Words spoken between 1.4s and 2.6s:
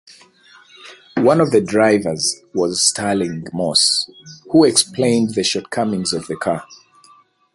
the drivers